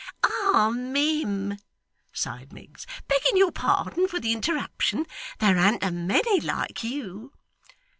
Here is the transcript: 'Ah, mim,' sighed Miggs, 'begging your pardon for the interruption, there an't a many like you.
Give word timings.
'Ah, 0.23 0.71
mim,' 0.75 1.59
sighed 2.11 2.51
Miggs, 2.51 2.87
'begging 3.07 3.37
your 3.37 3.51
pardon 3.51 4.07
for 4.07 4.19
the 4.19 4.33
interruption, 4.33 5.05
there 5.37 5.57
an't 5.59 5.83
a 5.83 5.91
many 5.91 6.39
like 6.39 6.83
you. 6.83 7.31